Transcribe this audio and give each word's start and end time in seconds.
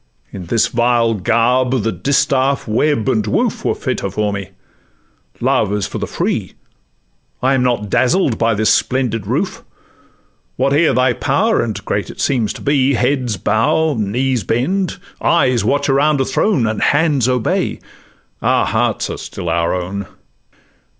In 0.33 0.47
this 0.47 0.65
vile 0.65 1.13
garb, 1.13 1.83
the 1.83 1.91
distaff, 1.91 2.67
web, 2.67 3.07
and 3.07 3.27
woof, 3.27 3.63
Were 3.63 3.75
fitter 3.75 4.09
for 4.09 4.33
me: 4.33 4.49
Love 5.39 5.71
is 5.71 5.85
for 5.85 5.99
the 5.99 6.07
free! 6.07 6.53
I 7.43 7.53
am 7.53 7.61
not 7.61 7.87
dazzled 7.91 8.39
by 8.39 8.55
this 8.55 8.71
splendid 8.73 9.27
roof, 9.27 9.63
Whate'er 10.57 10.93
thy 10.93 11.13
power, 11.13 11.61
and 11.61 11.85
great 11.85 12.09
it 12.09 12.19
seems 12.19 12.51
to 12.53 12.61
be; 12.63 12.95
Heads 12.95 13.37
bow, 13.37 13.93
knees 13.93 14.43
bend, 14.43 14.97
eyes 15.21 15.63
watch 15.63 15.87
around 15.87 16.19
a 16.19 16.25
throne, 16.25 16.65
And 16.65 16.81
hands 16.81 17.27
obey—our 17.29 18.65
hearts 18.65 19.07
are 19.11 19.19
still 19.19 19.49
our 19.49 19.75
own. 19.79 20.07